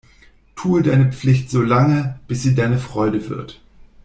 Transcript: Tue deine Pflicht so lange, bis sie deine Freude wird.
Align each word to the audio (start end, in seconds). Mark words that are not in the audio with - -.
Tue 0.55 0.81
deine 0.81 1.11
Pflicht 1.11 1.51
so 1.51 1.61
lange, 1.61 2.19
bis 2.27 2.41
sie 2.41 2.55
deine 2.55 2.79
Freude 2.79 3.29
wird. 3.29 3.61